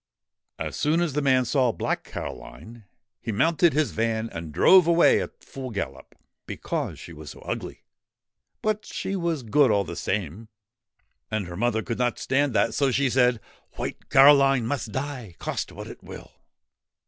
[0.57, 2.85] As soon as the man saw Black Caroline,
[3.21, 6.15] he mounted his van and drove away at full gallop,
[6.47, 7.83] because she was so ugly
[8.63, 10.47] but she was good all the same.
[11.29, 13.39] And her mother could not stand that, so she said:'
[13.77, 16.31] White Caroline must die, cost what it will!'